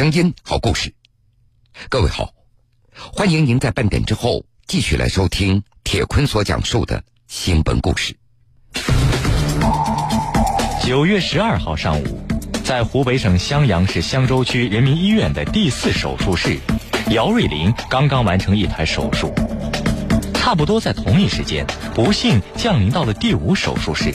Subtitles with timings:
[0.00, 0.94] 声音好故事，
[1.90, 2.32] 各位好，
[3.12, 8.16] 欢迎您在半点之后继续来收听铁坤所讲述的新闻故事。
[10.82, 12.18] 九月十二号上午，
[12.64, 16.58] 在湖北省襄阳市襄州区人民医院的第四手术室，
[17.10, 19.30] 姚瑞林刚刚完成一台手术。
[20.32, 24.14] 差不多在同一时间，不幸降临到了第五手术室。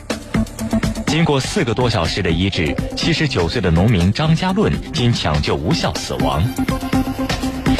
[1.15, 6.43] 经过四个多小时的医治，七十九岁的农民张家论经抢救无效死亡。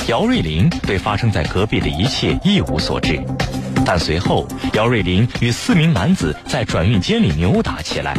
[0.07, 3.21] 姚瑞林对发生在隔壁的一切一无所知，
[3.85, 8.15] 但随后姚瑞林与四名男子在转运间里扭打起来，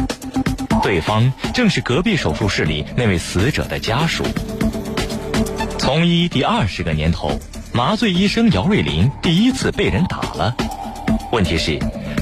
[0.83, 4.23] 对方正是隔壁手术室里那位死者的家属。
[5.79, 7.31] 从医第二十个年头，
[7.73, 10.55] 麻醉医生姚瑞林第一次被人打了。
[11.31, 11.79] 问题是。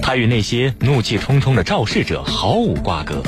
[0.08, 3.24] 他与那些怒气冲冲的肇事者毫无瓜葛，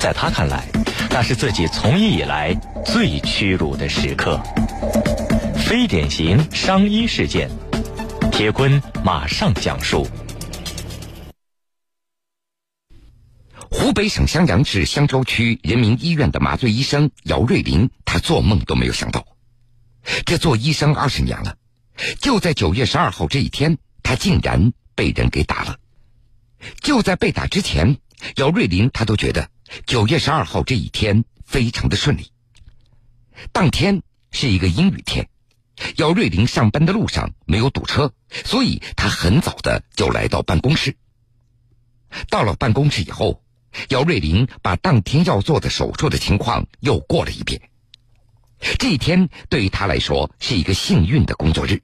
[0.00, 0.66] 在他看来，
[1.10, 4.40] 那是自己从医以来最屈辱的时刻。
[5.54, 7.50] 非典型伤医事件，
[8.32, 10.08] 铁坤马上讲述。
[13.70, 19.26] 湖北省襄阳市襄州区人民医院的麻醉医生姚瑞林，他做梦都没有想到，
[20.24, 21.56] 这做医生二十年了，
[22.18, 25.76] 就在九月十二号这一天，他竟然被人给打了。
[26.80, 27.98] 就在被打之前，
[28.36, 29.50] 姚瑞林他都觉得
[29.86, 32.30] 九月十二号这一天非常的顺利。
[33.52, 35.28] 当天是一个阴雨天，
[35.96, 38.12] 姚瑞林上班的路上没有堵车，
[38.44, 40.96] 所以他很早的就来到办公室。
[42.30, 43.42] 到了办公室以后，
[43.90, 47.60] 姚瑞林把当天要做的手术的情况又过了一遍。
[48.78, 51.82] 这一天对于他来说是一个幸运的工作日，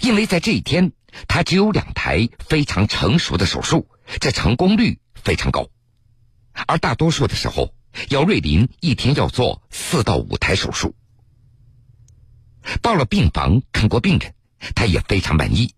[0.00, 0.92] 因为在这一天。
[1.28, 3.88] 他只有两台非常成熟的手术，
[4.20, 5.68] 这成功率非常高。
[6.66, 7.74] 而大多数的时候，
[8.10, 10.94] 姚瑞林一天要做四到五台手术。
[12.80, 14.34] 到了病房看过病人，
[14.74, 15.74] 他也非常满意。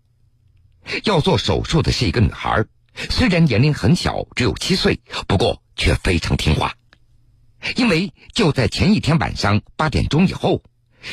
[1.05, 2.65] 要做手术的是一个女孩，
[3.11, 6.75] 虽然年龄很小，只有七岁，不过却非常听话。
[7.77, 10.63] 因为就在前一天晚上八点钟以后，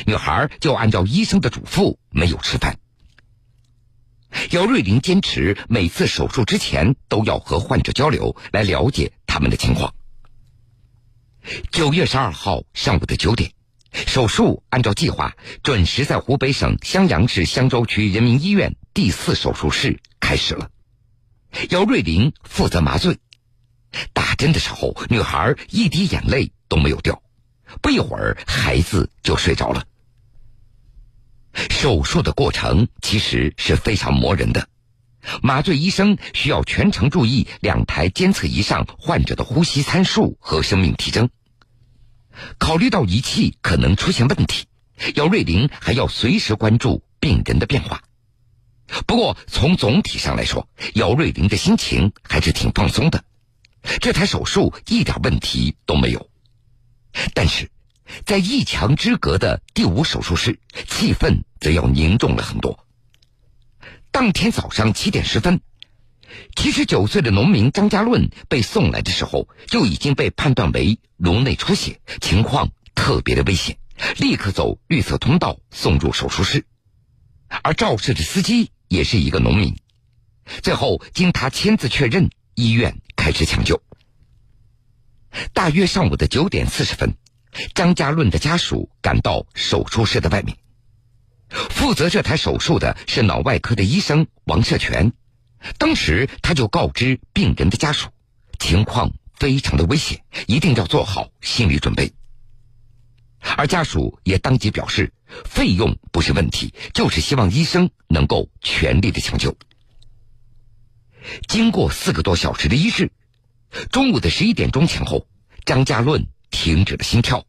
[0.04, 2.78] 女孩就按照医生的嘱咐没有吃饭。
[4.50, 9.94] 姚瑞林坚持每次手术之前都要和患者交流，来了解他们的情况。
[11.70, 13.52] 九月十二号上午的九点，
[13.92, 20.70] 手术按照计划准时在湖北省襄阳市襄州区人民医院第四手术室开始了。
[21.70, 23.18] 姚瑞林负责麻醉，
[24.12, 27.22] 打针的时候，女孩一滴眼泪都没有掉，
[27.80, 29.84] 不一会儿孩子就睡着了。
[31.82, 34.68] 手术的过程其实是非常磨人的，
[35.42, 41.28] 麻醉医生需要全程注意两台监测仪上患者的呼吸参数和生命体征。
[42.58, 44.66] 考虑到仪器可能出现问题，
[45.16, 48.00] 姚瑞玲还要随时关注病人的变化。
[49.08, 53.24] 不过从总体上来说，姚瑞玲的心情还是挺放松的。
[54.00, 56.30] 这台手术一点问题都没有，
[57.34, 57.71] 但是。
[58.24, 60.58] 在一墙之隔的第五手术室，
[60.88, 62.86] 气氛则要凝重了很多。
[64.10, 65.60] 当天早上七点十分，
[66.54, 73.78] 七十九岁的农民张家论被送来的时候，就已经被判断为颅内出血，情况特别的危险，
[74.18, 76.66] 立刻走绿色通道送入手术室。
[77.62, 79.76] 而肇事的司机也是一个农民，
[80.62, 83.82] 最后经他签字确认，医院开始抢救。
[85.54, 87.14] 大约上午的九点四十分。
[87.74, 90.56] 张家论的家属赶到手术室的外面，
[91.70, 95.12] 负责这台手术的是脑外科的医生王社全。
[95.78, 98.08] 当时他就告知病人的家属，
[98.58, 102.12] 情况非常的危险，一定要做好心理准备。
[103.56, 105.12] 而家属也当即表示，
[105.44, 109.56] 费用不是问题，就是希望医生能够全力的抢救。
[111.48, 113.12] 经过四个多小时的医治，
[113.90, 115.26] 中午的十一点钟前后，
[115.64, 116.26] 张家论。
[116.52, 117.44] 停止了心跳，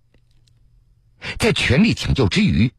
[1.38, 2.72] 在全力抢救之余，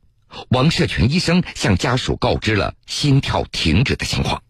[0.49, 4.43] 王社全医生向家属告知了心跳停止的情况。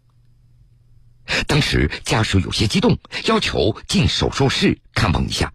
[1.47, 5.53] 当时家属有些激动，要求进手术室看望一下。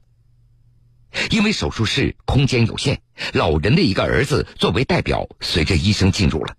[1.32, 3.02] 因为手术室空间有限，
[3.34, 6.56] 老人的一个儿子作为代表，随着医生进入了。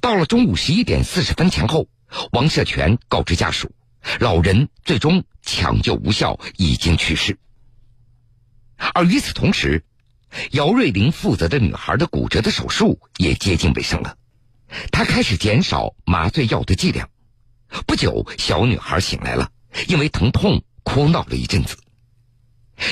[0.00, 1.88] 到了中午十一点四十分前后，
[2.32, 3.70] 王社全告知家属，
[4.20, 7.38] 老人最终抢救无效，已经去世。
[8.94, 9.84] 而与此同时，
[10.52, 14.16] 姚瑞玲负责的女孩的骨折的手术也接近尾声了，
[14.92, 17.10] 她开始减少麻醉药的剂量。
[17.86, 19.50] 不久，小女孩醒来了，
[19.88, 21.76] 因为疼痛哭闹了一阵子。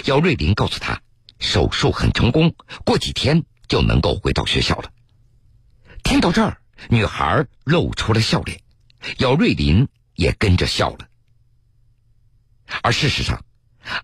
[0.04, 1.00] 姚瑞玲告诉她，
[1.38, 2.54] 手术很成功，
[2.84, 4.90] 过几天就能够回到学校了。
[6.02, 6.58] 听到这儿，
[6.90, 8.60] 女孩露出了笑脸，
[9.18, 11.08] 姚瑞林也跟着笑了。
[12.82, 13.44] 而事实上，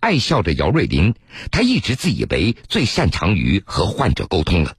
[0.00, 1.14] 爱笑的姚瑞林，
[1.50, 4.76] 他一直自以为最擅长于和患者沟通了。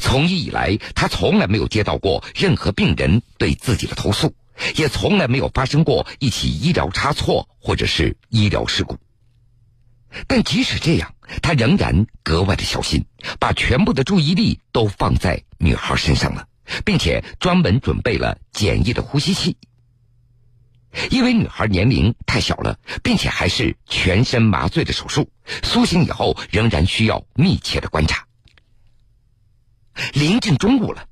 [0.00, 4.34] 从医以来，他从来没有接到过任何病人对自己的投诉，
[4.76, 8.96] 也从来没有发生过一起医疗差错或者是医疗事故。
[10.26, 13.04] 但即使这样，他仍然格外的小心，
[13.38, 16.48] 把全部的注意力都放在女孩身上了，
[16.84, 19.56] 并且专门准备了简易的呼吸器。
[21.10, 25.30] 因为女孩年龄太小了，并且还是全身麻醉的手术，
[25.62, 28.26] 苏醒以后仍然需要密切的观察。
[30.12, 31.06] 临近中午了，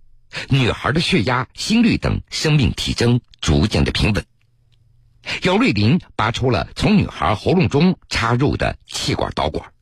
[0.48, 4.24] 女孩的血压、心率等生命体征逐渐的平稳。
[5.42, 9.72] 姚瑞林拔出了从女孩喉咙中插入的气管导管，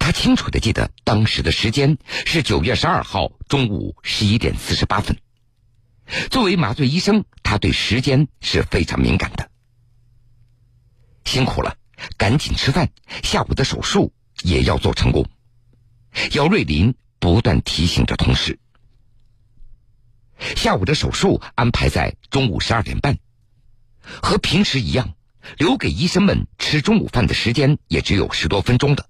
[0.00, 5.16] 他清楚的记得当时的时间是九月十二号中午十一点四十八分。
[6.30, 9.50] 作为麻醉医生，他对时间是非常敏感的。
[11.24, 11.76] 辛苦了，
[12.16, 12.90] 赶紧吃饭，
[13.22, 14.12] 下午的手术
[14.42, 15.26] 也要做成功。
[16.32, 16.94] 姚瑞林。
[17.22, 18.58] 不断提醒着同事。
[20.56, 23.16] 下午的手术安排在中午十二点半，
[24.00, 25.14] 和平时一样，
[25.56, 29.08] 留给医生们吃中午饭的时间也只有十多分钟的。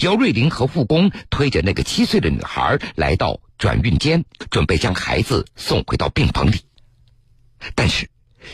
[0.00, 6.60] 姚瑞林和护工推着那个七岁的女孩来到转运间，准备将孩子送回到病房里。
[7.74, 8.10] 但是，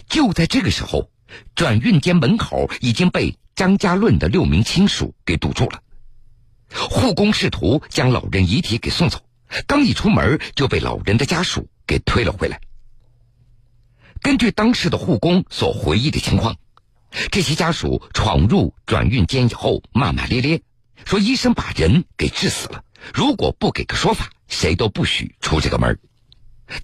[0.09, 1.11] 就在这个时候，
[1.55, 5.83] 转运间门口已经被张家论的六名亲属给堵住了。
[6.75, 9.21] 护工试图将老人遗体给送走，
[9.67, 12.61] 刚一出门就被老人的家属给推了回来。
[14.23, 16.57] 根据当时的护工所回忆的情况，
[17.31, 20.63] 这些家属闯入转运间以后骂骂咧咧，
[21.05, 25.99] 说医生把人给治死了，如果不给个说法，谁都不许出这个门。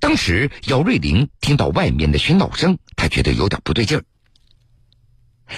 [0.00, 4.05] 当时姚瑞玲听到外面的喧闹声，她觉得有点不对劲儿。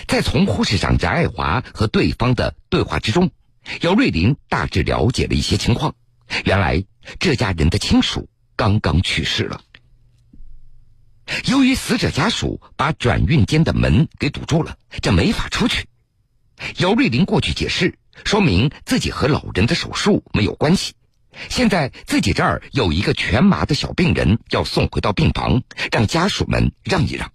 [0.07, 3.31] 在从护士长翟爱华和对方的对话之中。
[3.83, 5.95] 姚瑞林大致了解了一些情况，
[6.45, 6.83] 原来
[7.19, 9.61] 这家人的亲属刚刚去世了。
[11.45, 15.87] 由于死者家属把转运间的门给堵住了，这没法出去。
[16.79, 20.95] 姚瑞林过去解释，说明自己和老人的手术没有关系。
[21.49, 25.63] 现在自己这儿有一个全麻的小病人要送回到病房，
[25.93, 27.33] 让家属们让一让。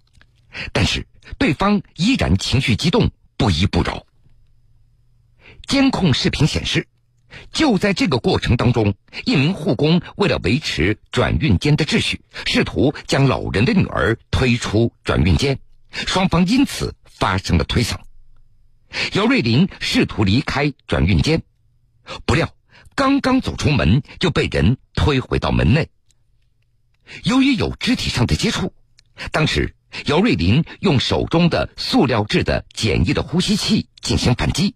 [0.72, 1.06] 但是
[1.38, 4.06] 对方依然情绪激动，不依不饶。
[5.66, 6.86] 监控视频显示，
[7.52, 8.94] 就在这个过程当中，
[9.24, 15.58] 一名护工为了维持转运间的秩序，试图将老人的女儿推出转运间，
[15.90, 17.96] 双方因此发生了推搡。
[19.14, 21.42] 姚瑞林试图离开转运间，
[22.24, 22.48] 不料
[22.96, 25.90] 刚刚走出门就被人推回到门内。
[27.24, 28.72] 由于有肢体上的接触，
[29.30, 29.76] 当时
[30.06, 34.74] 姚瑞林用手中的塑料制的简易的呼吸器进行反击。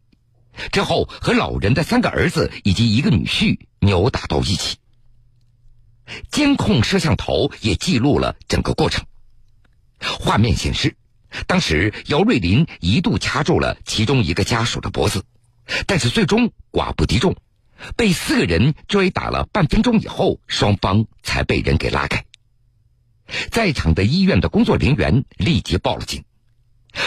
[0.70, 4.76] 之后和老人的三个儿子以及一个女婿扭打到一起，
[6.30, 9.06] 监控摄像头也记录了整个过程。
[9.98, 10.94] 画面显示，
[11.46, 15.24] 当时姚瑞林一度掐住了其中一个家属的脖子，
[15.86, 17.34] 但是最终寡不敌众，
[17.96, 22.24] 被四个人追打了半分钟以后，双方才被人给拉开。
[23.50, 26.24] 在场的医院的工作人员立即报了警。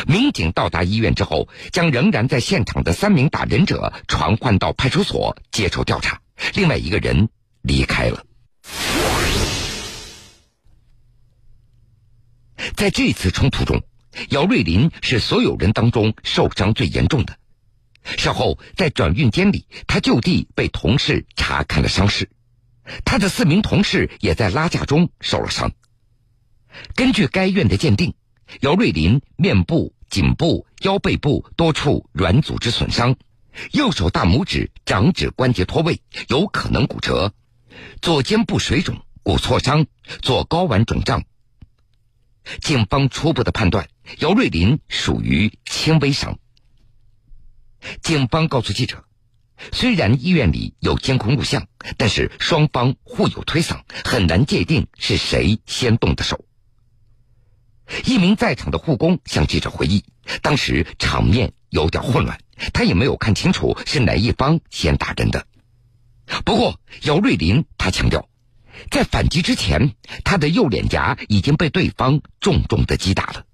[0.07, 6.21] 民警到达医院之后，将仍然在现场的三名打人者传唤到派出所接受调查。
[6.53, 7.27] 另外一个人
[7.61, 8.25] 离开了。
[12.75, 13.83] 在这次冲突中，
[14.29, 17.37] 姚瑞林是所有人当中受伤最严重的。
[18.03, 22.29] 事后在转运间里，他就地被同事查看了伤势，
[23.05, 25.71] 他的四名同事也在拉架中受了伤。
[26.95, 28.13] 根据该院的鉴定。
[28.59, 33.15] 姚瑞林面部、颈部、腰背部多处软组织损伤，
[33.71, 37.31] 右手大拇指、掌指关节脱位，有可能骨折；
[37.99, 39.87] 左肩部水肿、骨挫伤，
[40.21, 41.23] 左睾丸肿胀。
[42.61, 43.87] 警方初步的判断，
[44.19, 46.37] 姚瑞林属于轻微伤。
[48.01, 49.03] 警方告诉记者，
[49.71, 56.45] 虽然医院里有监控录像，但是双方互有推搡，很难界定是谁先动的手。
[58.05, 60.03] 一名在场的护工向记者回忆，
[60.41, 62.39] 当时场面有点混乱，
[62.73, 65.45] 他也没有看清楚是哪一方先打人的。
[66.45, 68.29] 不过姚瑞林他强调，
[68.89, 73.45] 在反击之前，他的右脸颊已经被对方重重的击打了。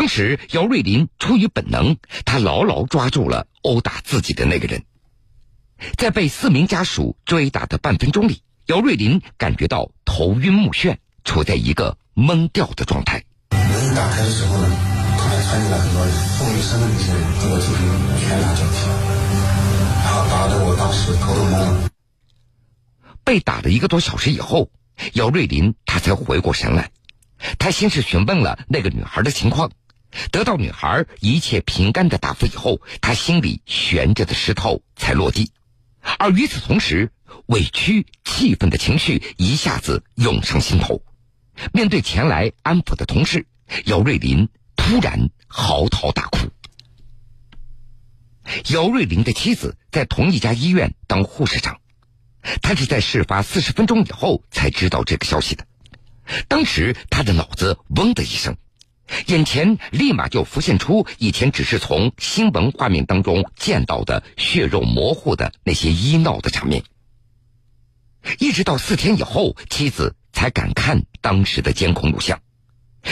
[0.00, 4.82] 当时姚瑞林出于本能，他牢牢抓住了殴打自己的那个人。
[5.98, 13.24] 在被四名家属追打的半分钟里，姚瑞林感觉到头晕目眩，处在一个懵掉的状态。
[13.50, 14.70] 门打开的时候呢，
[15.18, 17.86] 突然窜进来很多人，凤玉生的那些人对我进行
[18.20, 18.88] 拳打脚踢，
[20.02, 21.90] 然后打得我当时头都懵了。
[23.22, 24.70] 被打了一个多小时以后，
[25.12, 26.90] 姚瑞林他才回过神来。
[27.58, 29.70] 他先是询问了那个女孩的情况，
[30.30, 35.52] 得到女孩一切平安的答复以后，他心里悬着的石头才落地。
[36.18, 37.12] 而与此同时，
[37.46, 41.02] 委屈、气愤的情绪一下子涌上心头。
[41.72, 43.46] 面对前来安抚的同事，
[43.84, 46.48] 姚瑞林突然嚎啕大哭。
[48.70, 51.80] 姚瑞林的妻子在同一家医院当护士长，
[52.62, 55.66] 她是在事发四十分钟以后才知道这个消息的。
[56.48, 58.56] 当时她的脑子嗡的一声，
[59.26, 66.84] 眼前立马就浮现出以前只是从新闻画面当中见到的血肉模糊的那些医闹的场面。
[68.38, 72.40] 一直到四天以后，妻子才敢看当时的监控录像，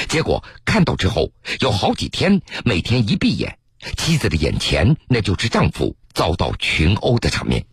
[0.09, 3.59] 结果看到之后，有好几天每天一闭眼，
[3.97, 7.65] 妻子的眼前那就是丈夫遭到群殴的场面，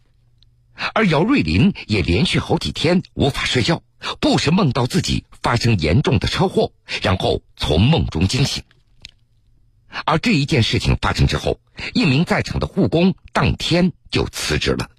[0.94, 3.82] 而姚瑞林也连续好几天无法睡觉。
[4.20, 8.64] 不时梦到自己发生严重的车祸，然后从梦中惊醒。
[10.06, 11.60] 而这一件事情发生之后，
[11.94, 14.92] 一名在场的护工当天就辞职了。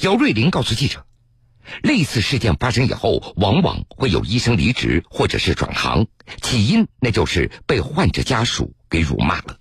[0.00, 1.06] 姚瑞林告诉记者，
[1.82, 6.06] 类似事件发生以后，往往会有医生离职或者是转行，
[6.42, 9.58] 起因那就是被患者家属给辱骂了。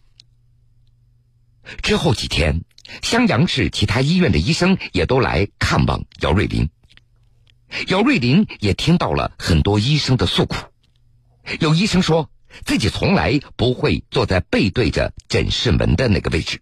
[1.81, 2.63] 之后几天，
[3.01, 6.69] 襄阳市其他医院的医生也都来看望姚瑞林。
[7.88, 10.55] 姚瑞林也听到了很多医生的诉苦，
[11.60, 12.29] 有医生说
[12.65, 16.62] 自己从来不会坐在背对着诊室门的那个位置，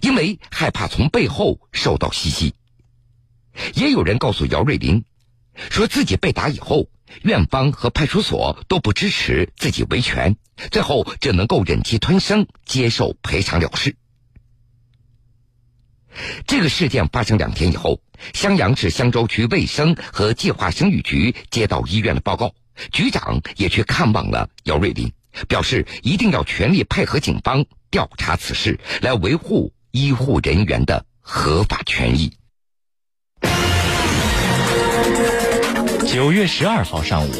[0.00, 2.54] 因为害怕从背后受到袭击。
[3.74, 5.04] 也有人告诉姚瑞林，
[5.70, 6.88] 说自己被打以后，
[7.22, 10.36] 院方和派出所都不支持自己维权，
[10.70, 13.96] 最后只能够忍气吞声接受赔偿了事。
[16.46, 18.00] 这个事件发生两天以后，
[18.34, 22.54] 襄阳市襄州区卫生和计划生育局接到医院的报告，
[22.92, 25.12] 局长也去看望了姚瑞林，
[25.48, 32.32] 表示一定要全力配合警方调查此事，来维护医护人员的合法权益。
[36.06, 37.32] 九月十二号上午，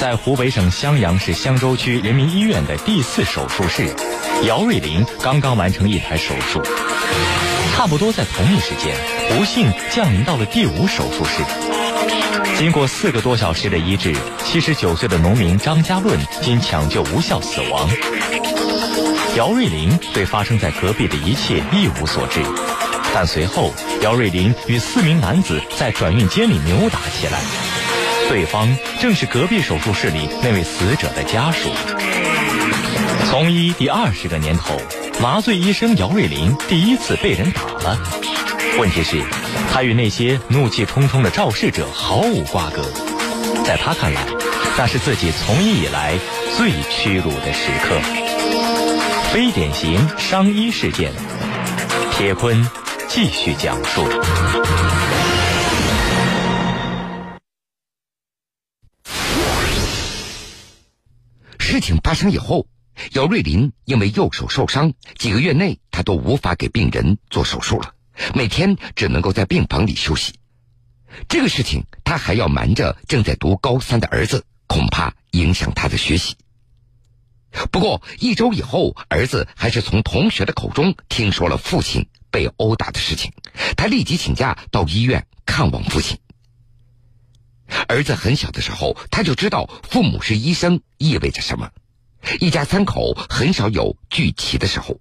[0.00, 3.94] 在湖北省襄阳市襄州区人民医院的第四手术室，
[4.46, 6.62] 姚瑞林刚刚完成一台手术。
[7.84, 8.96] 差不多在同一时间，
[9.28, 11.42] 不幸降临到了第五手术室。
[12.56, 17.86] 经过四个多小时的医治，七十九岁的农民张家论经抢救无效死亡。
[19.36, 22.40] 姚瑞林对发生在隔壁的一切一无所知，
[23.12, 27.38] 但随后姚瑞林与四名男子在转运间里扭打起来，
[28.30, 31.68] 对方正是隔壁手术室里那位死者的家属。
[33.28, 34.80] 从医第二十个年头。
[35.20, 37.98] 麻醉医生姚瑞林第一次被人打了，
[38.78, 39.22] 问题是，
[39.72, 42.82] 他与那些怒气冲冲的肇事者毫无瓜葛，
[43.64, 44.26] 在他看来，
[44.76, 46.18] 那是自己从医以来
[46.56, 47.98] 最屈辱的时刻。
[49.32, 51.10] 非典型伤医事件，
[52.12, 52.68] 铁坤
[53.08, 54.06] 继续讲述。
[61.58, 62.66] 事情发生以后。
[63.12, 67.94] 姚瑞林因为右手受伤，几个月内他都无法给病人做手术了，
[68.34, 70.34] 每天只能够在病房里休息。
[71.28, 76.36] 这个事情他还要瞒着正在读高三的儿子，恐怕影响他的学习。
[77.70, 83.32] 不过一周以后，儿子还是从同学的口中听说了父亲被殴打的事情，
[83.76, 86.18] 他立即请假到医院看望父亲。
[87.88, 91.70] 儿子很小的时候，他就知道父母是医生意味着什么。
[92.40, 95.00] 一家三口很少有聚齐的时候，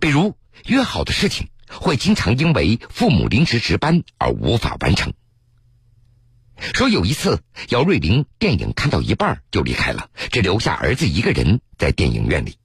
[0.00, 5.12] 比如约好的事情，会经常因为父母临时值班而无法完成。
[6.74, 12.58] 说有一次，姚瑞玲电影看到一半就离开了，只留下儿子一个人在电影院里。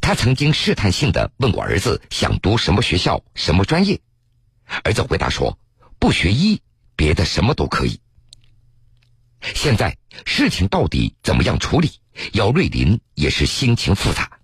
[0.00, 4.00] 他曾经试探性的问过儿子想读什么学校、什么专业，
[4.84, 5.58] 儿子回答说
[5.98, 6.60] 不学医，
[6.96, 8.00] 别的什么都可以。
[9.40, 11.90] 现在事情到底怎么样处理？
[12.32, 14.38] 姚瑞林也是心情复杂。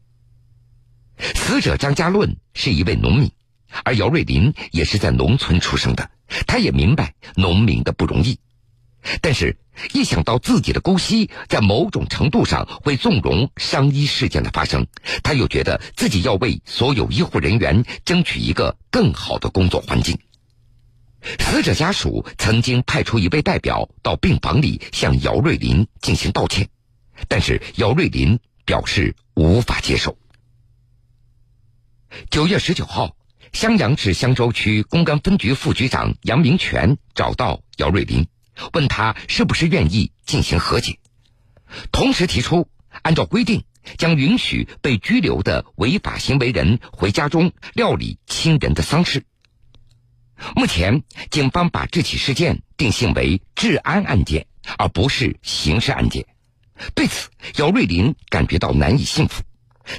[1.19, 3.31] 死者张家论是一位农民，
[3.85, 6.11] 而姚瑞林也是在农村出生的，
[6.47, 8.39] 他也明白农民的不容易。
[9.21, 9.59] 但是，
[9.93, 14.87] 一想到自己的姑息在某种程度上会纵容伤医事件的发生，
[15.23, 20.19] 他又觉得自己要为所有医护人员争取一个更好的工作环境。
[21.41, 26.69] 死者家属曾经派出一位代表到病房里向姚瑞林进行道歉，
[27.29, 30.19] 但是姚瑞林表示无法接受。
[32.31, 33.17] 九月十九号，
[33.53, 38.27] 襄阳市襄州区公安分局副局长杨明全找到姚瑞林，
[38.73, 40.99] 问他是不是愿意进行和解，
[41.91, 42.69] 同时提出
[43.03, 43.65] 按照规定
[43.97, 49.25] 将允许被拘留的违法行为人回家中料理亲人的丧事。
[50.57, 54.47] 目前，警方把这起事件定性为治安案件，
[54.79, 56.27] 而不是刑事案件。
[56.95, 59.43] 对此，姚瑞林感觉到难以信服。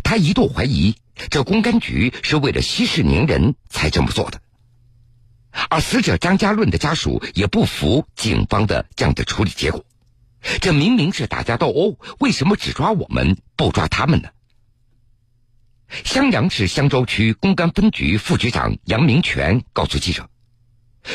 [0.04, 0.96] 他一度怀疑，
[1.30, 4.42] 这公安局是为了息事宁人才这么做的。
[5.70, 9.86] 而死者张家论的家属也不服警方的这样的处理结果。
[10.60, 14.30] 这明明是打架斗殴，为什么只抓我们，不抓他们呢？
[15.90, 20.28] 襄阳市襄州区公安分局副局长杨明全告诉记者，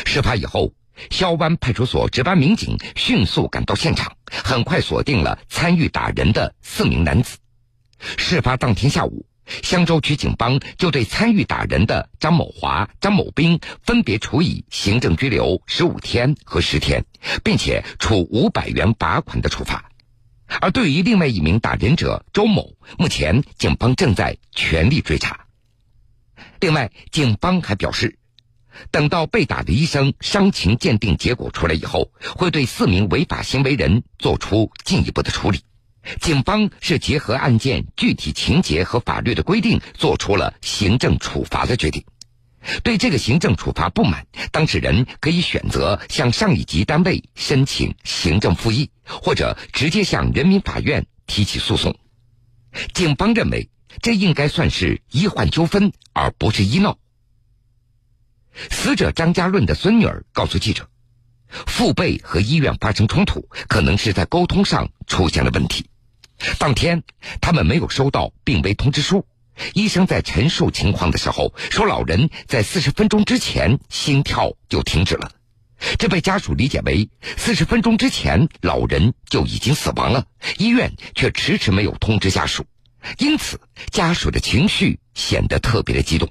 [0.07, 0.73] 事发以后，
[1.11, 7.37] 萧湾派出所值班民警迅速赶到现场，很快锁定了参与打人的四名男子。
[8.17, 9.27] 事发当天下午，
[9.63, 17.05] 襄州区警方就对参与打人的张某华、张某兵分别处以行政拘留十五天和十天，
[17.43, 19.90] 并且处五百元罚款的处罚。
[20.61, 25.47] 而对于另外一名打人者周某，目前警方正在全力追查。
[26.61, 28.19] 另外，警方还表示，
[28.91, 35.61] 等到被打的医生伤情鉴定结果出来以后，会对四名违法行为人做出进一步的处理。
[36.21, 42.03] 警方是结合案件具体情节和法律的规定，做出了行政处罚的决定。
[42.83, 51.97] 对这个行政处罚不满，当事人可以选择向上一级单位申请行政复议，或者直接向人民法院提起诉讼。
[52.93, 53.71] 警方认为，
[54.03, 56.99] 这应该算是医患纠纷，而不是医闹。
[58.71, 60.89] 死者张家润的孙女儿告诉记者，
[61.49, 65.89] 父辈和医院发生冲突，可能是在沟通上出现了问题。
[66.59, 67.03] 当天，
[67.41, 69.27] 他们没有收到病危通知书。
[69.75, 75.33] 医生在陈述情况的时候说，老人在四十分钟之前心跳就停止了，
[75.99, 80.27] 这被家属理解为四十分钟之前老人就已经死亡了，
[80.59, 82.65] 医院却迟迟没有通知家属，
[83.19, 86.29] 因此家属的情绪显得特别的激动。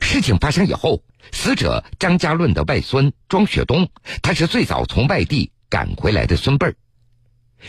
[0.00, 3.88] 事情发生以后，死者张家论的外孙庄雪东，
[4.22, 6.76] 他是最早从外地赶回来的孙辈儿。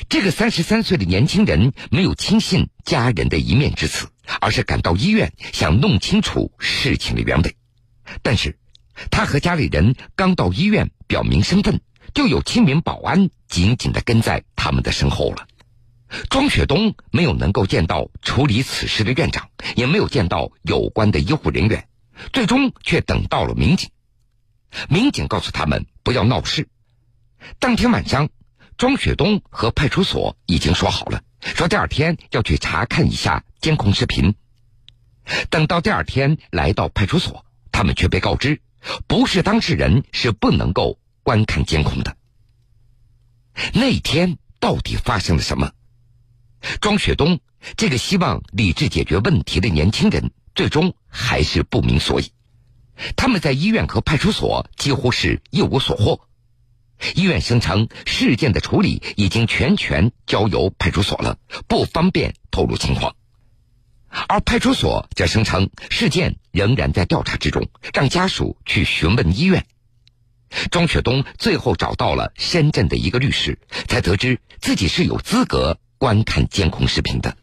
[0.08, 4.08] 这个三十三岁的年轻人没有轻信家人的一面之词，
[4.39, 7.56] 而是赶到医院想弄清楚事情的原委。
[8.21, 8.60] 但是，
[9.10, 11.82] 他和家里人刚到医院表明身份，
[12.13, 15.47] 就有七名保安紧紧的跟在他们的身后了。
[16.30, 21.88] 庄雪东没有能够见到处理此事的院长，也没有见到有关的医护人员，
[22.32, 23.89] 最终却等到了民警。
[24.88, 26.67] 民警告诉他们不要闹事。
[27.58, 28.30] 当天晚上。
[28.79, 34.33] 庄雪东和派出所已经说好了，说第二天要去查看一下监控视频。
[35.49, 38.61] 等到第二天来到派出所，他们却被告知，
[39.05, 42.15] 不是当事人是不能够观看监控的。
[43.73, 45.73] 那天到底发生了什么？
[46.79, 47.41] 庄雪东
[47.75, 52.31] 这个希望理智解决问题的年轻人，最终还是不明所以。
[53.17, 56.28] 他们在医院和派出所几乎是一无所获。
[57.15, 63.15] 医院声称事件的处理已经全权交由派出所了，不方便透露情况。
[64.27, 69.65] 而派出所则声称事件仍然在调查之中，让家属去询问医院。
[70.71, 77.38] 庄雪东最后找到了深圳的一个律师，才得知自己是有资格观看监控视频的。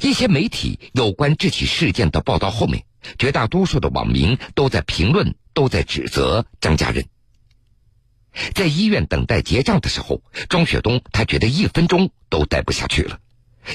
[0.00, 2.84] 一些媒体有关这起事件的报道后面，
[3.18, 7.06] 绝大多数的网民都在评论，都在指责张家人。
[8.54, 13.20] 在医院等待结账的时候，庄雪东他觉得一分钟都待不下去了，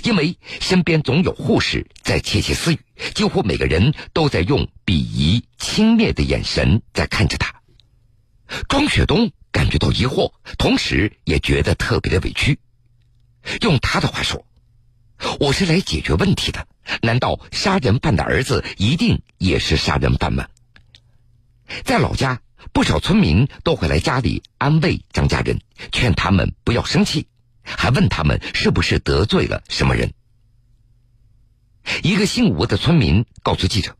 [0.04, 2.80] 因为身边总有护士在窃窃私语，
[3.14, 7.62] 几乎每个人都在用鄙夷、轻蔑的眼神在看着他。
[8.68, 12.60] 庄雪东感觉到疑惑，同时也觉得特别的委屈。
[13.62, 14.46] 用他的话说
[15.40, 16.68] ：“我是来解决问题的，
[17.02, 20.48] 难道杀人犯的儿子一定也是杀人犯吗？”
[21.86, 22.42] 在老家。
[22.74, 25.60] 不少村民都会来家里安慰张家人，
[25.92, 27.28] 劝他们不要生气，
[27.64, 30.14] 还问他们是不是得罪了什么人。
[32.04, 33.96] 一个姓吴的村民告诉记者，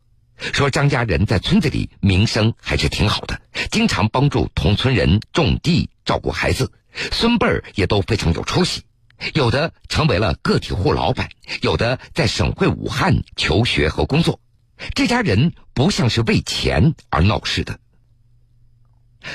[0.52, 3.40] 说张家人在村子里名声还是挺好的，
[3.70, 6.70] 经常帮助同村人种地、照顾孩子，
[7.12, 8.82] 孙辈儿也都非常有出息，
[9.34, 11.30] 有的成为了个体户老板，
[11.62, 14.40] 有的在省会武汉求学和工作。
[14.94, 17.80] 这家人不像是为钱而闹事的。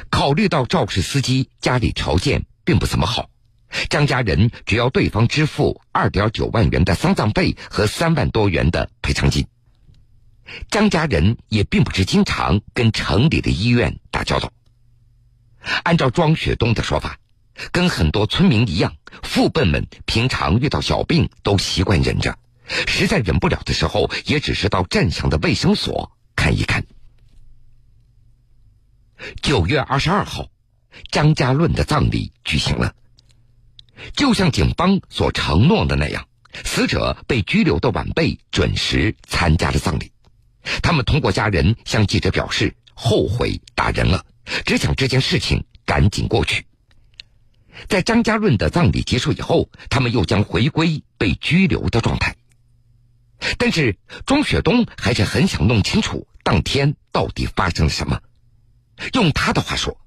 [0.10, 3.30] 考虑到肇事司机家里条件并不怎么好，
[3.90, 9.48] 张家人只要对方支付二点九万元的丧葬费和三万多元的赔偿金。
[10.70, 14.52] 张家人也并不是经常跟城里的医院打交道。
[15.84, 17.18] 按照庄雪东的说法，
[17.72, 22.38] 跟很多村民一样，父辈们平常遇到小病都习惯忍着，
[22.88, 26.84] 实在忍不了的时候，也只是到镇上的卫生所看一看。
[29.42, 30.50] 九月二十二号，
[31.12, 32.94] 张家论的葬礼举行了，
[34.16, 36.28] 就像警方所承诺的那样，
[36.64, 40.12] 死者被拘留的晚辈准时参加了葬礼。
[40.82, 44.26] 他们通过家人向记者表示后悔打人了，
[44.66, 46.66] 只想这件事情赶紧过去。
[47.88, 52.36] 在张家润的葬礼结束以后，他们又将回归被拘留的状态。
[53.58, 58.22] 但是庄雪东还是很想弄清楚当天到底发生了什么。
[59.12, 59.98] 用他的话说：“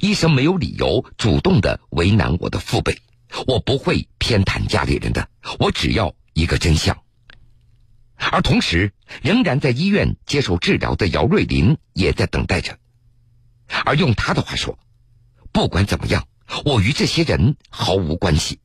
[0.00, 2.98] 医生没有理由主动的为难我的父辈，
[3.46, 5.28] 我不会偏袒家里人的，
[5.58, 6.96] 我只要一个真相。”
[8.16, 12.78] 而同时，仍然在医院接受治疗的姚瑞林也在等待着。
[13.84, 14.78] 而用他的话说
[15.52, 16.26] ：“不管怎么样，
[16.64, 18.60] 我与这些人毫无关系。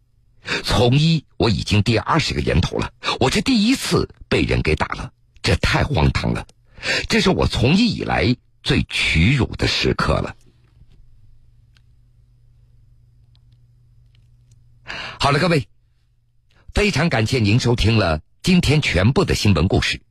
[0.63, 5.11] 从医我已经第二十个年头了，我这第一次被人给打了，
[5.41, 6.45] 这太荒唐了，
[7.07, 10.35] 这是我从医以来最屈辱的时刻了。”
[15.19, 15.67] 好了，各位，
[16.73, 18.21] 非常感谢您收听了。
[18.41, 20.01] 今天全部的新闻故事，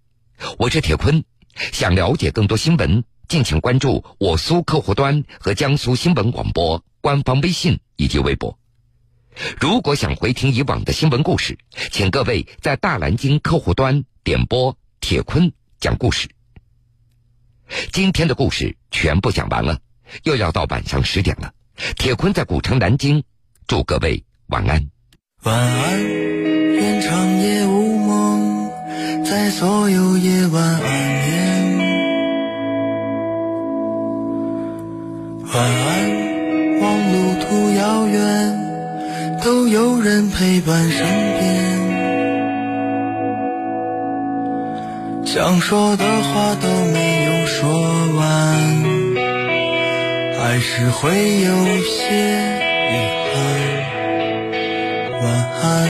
[0.58, 1.24] 我是铁坤。
[1.72, 8.56] 想了解更多新闻，敬请关注我苏客户端和江苏新闻广播官方微信以及微博。
[9.60, 11.58] 如果想回听以往的新闻故事，
[11.90, 16.28] 请各位在大蓝鲸客户端点播铁坤讲故事。
[17.92, 19.78] 今天的故事全部讲完了，
[20.24, 21.52] 又要到晚上十点了。
[21.96, 23.22] 铁坤在古城南京，
[23.66, 24.88] 祝各位晚安。
[25.42, 28.70] 晚安，愿长夜无梦。
[29.24, 31.78] 在所有夜晚安眠，
[35.52, 36.18] 晚安。
[36.80, 41.04] 望路途遥远，都有人陪伴身
[41.38, 41.78] 边。
[45.26, 46.68] 想说的话都
[47.60, 47.68] 说
[48.14, 48.24] 完，
[50.38, 52.14] 还是会有些
[52.92, 52.94] 遗
[53.34, 53.67] 憾。